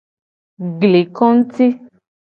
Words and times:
Gli 0.79 1.11
konguti. 1.11 1.67